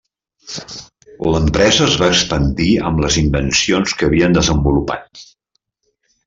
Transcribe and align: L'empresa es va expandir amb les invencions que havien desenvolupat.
L'empresa 1.33 1.83
es 1.89 1.97
va 2.03 2.09
expandir 2.13 2.69
amb 2.91 3.03
les 3.05 3.19
invencions 3.25 3.95
que 4.01 4.09
havien 4.11 4.35
desenvolupat. 4.39 5.25